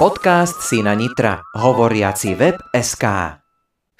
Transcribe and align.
Podcast 0.00 0.64
Sina 0.64 0.96
Nitra. 0.96 1.44
Hovoriaci 1.52 2.32
web 2.32 2.56
SK. 2.72 3.36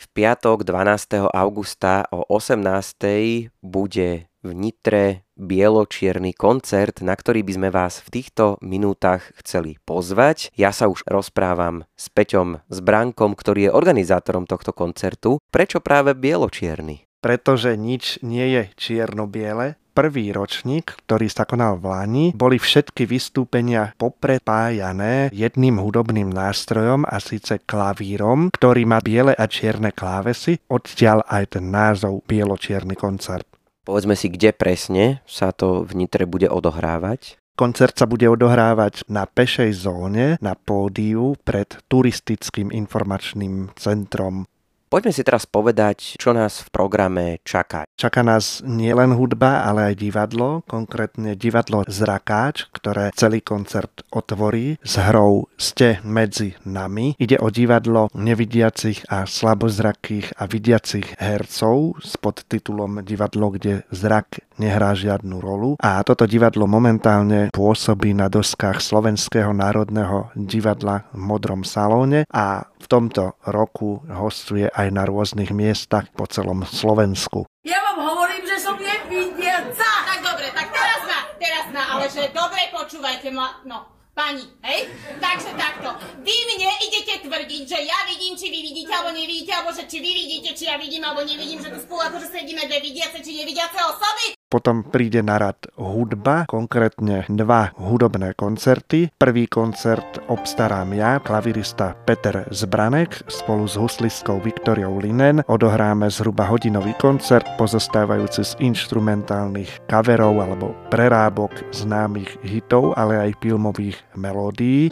V 0.01 0.05
piatok 0.17 0.65
12. 0.65 1.29
augusta 1.29 2.09
o 2.09 2.25
18. 2.25 3.53
bude 3.61 4.33
v 4.41 4.51
Nitre 4.57 5.29
bieločierny 5.37 6.33
koncert, 6.33 7.05
na 7.05 7.13
ktorý 7.13 7.45
by 7.45 7.53
sme 7.53 7.69
vás 7.69 8.01
v 8.01 8.17
týchto 8.17 8.57
minútach 8.65 9.29
chceli 9.45 9.77
pozvať. 9.85 10.49
Ja 10.57 10.73
sa 10.73 10.89
už 10.89 11.05
rozprávam 11.05 11.85
s 12.01 12.09
Peťom 12.09 12.65
Zbránkom, 12.73 13.37
ktorý 13.37 13.69
je 13.69 13.77
organizátorom 13.77 14.49
tohto 14.49 14.73
koncertu. 14.73 15.37
Prečo 15.53 15.85
práve 15.85 16.17
bieločierny? 16.17 17.05
Pretože 17.21 17.77
nič 17.77 18.25
nie 18.25 18.49
je 18.49 18.73
čierno-biele, 18.73 19.77
prvý 20.01 20.33
ročník, 20.33 20.97
ktorý 21.05 21.29
sa 21.29 21.45
konal 21.45 21.77
v 21.77 21.93
Lani, 21.93 22.27
boli 22.33 22.57
všetky 22.57 23.05
vystúpenia 23.05 23.93
poprepájané 24.01 25.29
jedným 25.29 25.77
hudobným 25.77 26.33
nástrojom 26.33 27.05
a 27.05 27.21
síce 27.21 27.61
klavírom, 27.69 28.49
ktorý 28.49 28.89
má 28.89 29.05
biele 29.05 29.37
a 29.37 29.45
čierne 29.45 29.93
klávesy, 29.93 30.57
odtiaľ 30.73 31.21
aj 31.29 31.61
ten 31.61 31.69
názov 31.69 32.25
Bielo-čierny 32.25 32.97
koncert. 32.97 33.45
Povedzme 33.85 34.17
si, 34.17 34.33
kde 34.33 34.57
presne 34.57 35.21
sa 35.29 35.53
to 35.53 35.85
v 35.85 36.01
Nitre 36.01 36.25
bude 36.25 36.49
odohrávať. 36.49 37.37
Koncert 37.61 38.01
sa 38.01 38.09
bude 38.09 38.25
odohrávať 38.25 39.05
na 39.13 39.29
pešej 39.29 39.85
zóne, 39.85 40.41
na 40.41 40.57
pódiu 40.57 41.37
pred 41.45 41.69
turistickým 41.93 42.73
informačným 42.73 43.77
centrom 43.77 44.49
Poďme 44.91 45.15
si 45.15 45.23
teraz 45.23 45.47
povedať, 45.47 46.19
čo 46.19 46.35
nás 46.35 46.67
v 46.67 46.69
programe 46.75 47.39
čaká. 47.47 47.87
Čaká 47.95 48.27
nás 48.27 48.59
nielen 48.67 49.15
hudba, 49.15 49.63
ale 49.63 49.95
aj 49.95 50.03
divadlo, 50.03 50.67
konkrétne 50.67 51.39
divadlo 51.39 51.87
Zrakáč, 51.87 52.67
ktoré 52.75 53.15
celý 53.15 53.39
koncert 53.39 54.03
otvorí 54.11 54.83
s 54.83 54.99
hrou 54.99 55.47
Ste 55.55 56.03
medzi 56.03 56.59
nami. 56.67 57.15
Ide 57.23 57.39
o 57.39 57.55
divadlo 57.55 58.11
nevidiacich 58.19 59.07
a 59.07 59.31
slabozrakých 59.31 60.35
a 60.35 60.51
vidiacich 60.51 61.15
hercov 61.23 62.03
s 62.03 62.19
podtitulom 62.19 63.07
Divadlo, 63.07 63.55
kde 63.55 63.87
zrak 63.95 64.43
nehrá 64.61 64.93
žiadnu 64.93 65.41
rolu. 65.41 65.81
A 65.81 66.05
toto 66.05 66.29
divadlo 66.29 66.69
momentálne 66.69 67.49
pôsobí 67.49 68.13
na 68.13 68.29
doskách 68.29 68.85
Slovenského 68.85 69.57
národného 69.57 70.29
divadla 70.37 71.09
v 71.17 71.21
Modrom 71.25 71.65
salóne 71.65 72.29
a 72.29 72.69
v 72.69 72.87
tomto 72.87 73.41
roku 73.49 74.05
hostuje 74.13 74.69
aj 74.69 74.89
na 74.93 75.09
rôznych 75.09 75.57
miestach 75.57 76.13
po 76.13 76.29
celom 76.29 76.69
Slovensku. 76.69 77.49
Ja 77.65 77.81
vám 77.81 78.05
hovorím, 78.05 78.45
že 78.45 78.61
som 78.61 78.77
nevidiaca. 78.77 79.89
Tak 80.05 80.21
dobre, 80.21 80.53
tak 80.53 80.69
teraz 80.69 81.01
ma, 81.09 81.21
teraz 81.41 81.67
ma, 81.73 81.83
ale 81.97 82.05
že 82.13 82.29
dobre 82.37 82.69
počúvajte 82.77 83.33
ma, 83.33 83.65
no. 83.65 83.97
Pani, 84.11 84.43
hej? 84.67 84.91
Takže 85.23 85.55
takto. 85.55 85.97
Vy 86.21 86.35
mne 86.35 86.71
idete 86.83 87.25
tvrdiť, 87.25 87.63
že 87.63 87.79
ja 87.79 88.05
vidím, 88.11 88.35
či 88.35 88.51
vy 88.51 88.59
vidíte, 88.59 88.93
alebo 88.93 89.15
nevidíte, 89.15 89.55
alebo 89.55 89.71
že 89.71 89.87
či 89.87 90.03
vy 90.03 90.11
vidíte, 90.13 90.51
či 90.53 90.67
ja 90.67 90.77
vidím, 90.77 91.07
alebo 91.07 91.23
nevidím, 91.23 91.63
že 91.63 91.71
tu 91.71 91.79
spolu 91.79 92.11
akože 92.11 92.27
sedíme 92.29 92.67
dve 92.67 92.83
vidiace, 92.83 93.23
či 93.23 93.39
nevidiace 93.39 93.79
osoby? 93.81 94.40
Potom 94.51 94.83
príde 94.83 95.23
na 95.23 95.39
rad 95.39 95.63
hudba, 95.79 96.43
konkrétne 96.51 97.23
dva 97.31 97.71
hudobné 97.79 98.35
koncerty. 98.35 99.15
Prvý 99.15 99.47
koncert 99.47 100.19
obstarám 100.27 100.91
ja, 100.91 101.23
klavirista 101.23 101.95
Peter 102.03 102.43
Zbranek 102.51 103.31
spolu 103.31 103.71
s 103.71 103.79
huslistkou 103.79 104.43
Viktoriou 104.43 104.99
Linen. 104.99 105.47
Odohráme 105.47 106.11
zhruba 106.11 106.51
hodinový 106.51 106.99
koncert 106.99 107.47
pozostávajúci 107.63 108.43
z 108.43 108.53
instrumentálnych 108.59 109.87
kaverov 109.87 110.43
alebo 110.43 110.75
prerábok 110.91 111.55
známych 111.71 112.43
hitov, 112.43 112.99
ale 112.99 113.31
aj 113.31 113.39
filmových 113.39 114.03
melódií. 114.19 114.91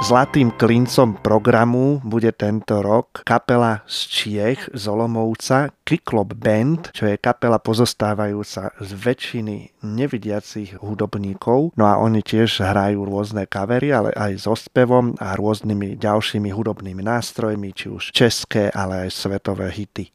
Zlatým 0.00 0.56
klincom 0.56 1.20
programu 1.20 2.00
bude 2.00 2.32
tento 2.32 2.80
rok 2.80 3.20
kapela 3.20 3.84
z 3.84 3.96
Čiech, 4.08 4.72
z 4.72 4.84
Olomovca, 4.88 5.76
Kiklop 5.84 6.34
Band, 6.40 6.88
čo 6.96 7.04
je 7.04 7.20
kapela 7.20 7.60
pozostávajúca 7.60 8.72
z 8.80 8.90
väčšiny 8.96 9.84
nevidiacich 9.84 10.80
hudobníkov. 10.80 11.76
No 11.76 11.84
a 11.84 12.00
oni 12.00 12.24
tiež 12.24 12.64
hrajú 12.64 13.04
rôzne 13.04 13.44
kavery, 13.44 13.92
ale 13.92 14.10
aj 14.16 14.48
so 14.48 14.56
spevom 14.56 15.20
a 15.20 15.36
rôznymi 15.36 16.00
ďalšími 16.00 16.48
hudobnými 16.48 17.04
nástrojmi, 17.04 17.68
či 17.76 17.92
už 17.92 18.16
české, 18.16 18.72
ale 18.72 19.04
aj 19.04 19.10
svetové 19.12 19.68
hity. 19.68 20.08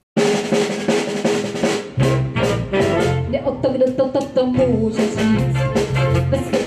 Jde 3.30 3.40
o 3.46 3.52
to, 3.62 3.68
kdo 3.70 3.86
to, 3.94 4.04
to, 4.10 4.22
to. 4.34 4.42
Bez 6.26 6.65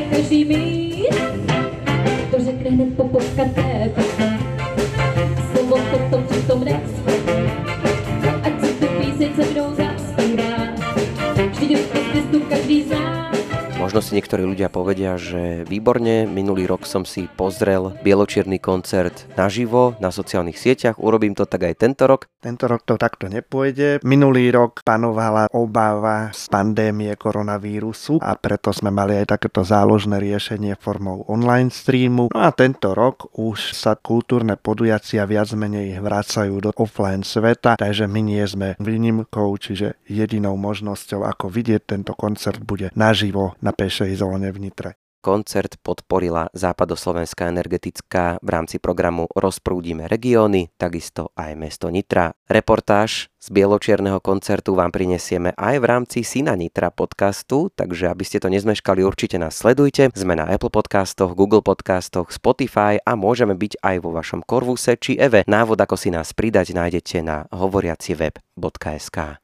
každý 0.00 0.44
mít. 0.44 1.14
To 2.30 2.44
řekne 2.44 2.70
hned 2.70 2.96
po 2.96 3.08
potkaté 3.08 3.90
Slovo 5.52 5.76
to, 5.76 6.16
to 6.16 6.22
přitom 6.30 6.64
nechce. 6.64 7.02
Ať 8.42 8.64
si 8.64 8.72
tu 8.72 8.86
píseň 8.86 9.28
se 9.34 9.50
mnou 9.52 9.81
Možno 13.92 14.08
si 14.08 14.16
niektorí 14.16 14.48
ľudia 14.48 14.72
povedia, 14.72 15.20
že 15.20 15.68
výborne, 15.68 16.24
minulý 16.24 16.64
rok 16.64 16.88
som 16.88 17.04
si 17.04 17.28
pozrel 17.28 17.92
bieločierny 18.00 18.56
koncert 18.56 19.28
naživo 19.36 20.00
na 20.00 20.08
sociálnych 20.08 20.56
sieťach, 20.56 20.96
urobím 20.96 21.36
to 21.36 21.44
tak 21.44 21.68
aj 21.68 21.76
tento 21.76 22.08
rok. 22.08 22.24
Tento 22.40 22.72
rok 22.72 22.88
to 22.88 22.96
takto 22.96 23.28
nepôjde. 23.28 24.00
Minulý 24.00 24.48
rok 24.48 24.80
panovala 24.80 25.52
obava 25.52 26.32
z 26.32 26.48
pandémie 26.48 27.12
koronavírusu 27.20 28.16
a 28.24 28.32
preto 28.32 28.72
sme 28.72 28.88
mali 28.88 29.12
aj 29.20 29.36
takéto 29.36 29.60
záložné 29.60 30.24
riešenie 30.24 30.72
formou 30.80 31.28
online 31.28 31.68
streamu. 31.68 32.32
No 32.32 32.40
a 32.40 32.48
tento 32.56 32.96
rok 32.96 33.28
už 33.36 33.76
sa 33.76 33.92
kultúrne 33.92 34.56
podujacia 34.56 35.28
viac 35.28 35.52
menej 35.52 36.00
vracajú 36.00 36.64
do 36.64 36.72
offline 36.80 37.28
sveta, 37.28 37.76
takže 37.76 38.08
my 38.08 38.24
nie 38.24 38.40
sme 38.48 38.72
výnimkou, 38.80 39.52
čiže 39.60 40.00
jedinou 40.08 40.56
možnosťou, 40.56 41.28
ako 41.28 41.52
vidieť 41.52 41.92
tento 41.92 42.16
koncert 42.16 42.64
bude 42.64 42.88
naživo 42.96 43.52
na 43.60 43.76
pešej 43.82 44.14
zóne 44.14 44.54
v 44.54 44.70
Nitre. 44.70 44.90
Koncert 45.22 45.78
podporila 45.82 46.50
Západoslovenská 46.54 47.50
energetická 47.50 48.42
v 48.42 48.48
rámci 48.50 48.82
programu 48.82 49.30
Rozprúdime 49.34 50.10
regióny, 50.10 50.70
takisto 50.74 51.30
aj 51.38 51.54
mesto 51.54 51.86
Nitra. 51.90 52.34
Reportáž 52.50 53.30
z 53.38 53.48
bieločierneho 53.54 54.18
koncertu 54.18 54.74
vám 54.74 54.90
prinesieme 54.90 55.54
aj 55.54 55.78
v 55.78 55.84
rámci 55.86 56.18
Sina 56.26 56.58
Nitra 56.58 56.90
podcastu, 56.90 57.70
takže 57.74 58.10
aby 58.10 58.22
ste 58.26 58.42
to 58.42 58.50
nezmeškali, 58.50 59.02
určite 59.02 59.38
nás 59.38 59.58
sledujte. 59.58 60.10
Sme 60.14 60.34
na 60.38 60.46
Apple 60.46 60.74
podcastoch, 60.74 61.34
Google 61.38 61.62
podcastoch, 61.62 62.30
Spotify 62.34 62.98
a 63.02 63.14
môžeme 63.14 63.54
byť 63.54 63.78
aj 63.82 63.96
vo 64.02 64.10
vašom 64.14 64.42
Korvuse 64.46 64.98
či 64.98 65.18
Eve. 65.18 65.46
Návod, 65.46 65.78
ako 65.78 65.94
si 65.98 66.10
nás 66.10 66.34
pridať, 66.34 66.74
nájdete 66.74 67.22
na 67.22 67.46
hovoriaciweb.sk. 67.50 69.42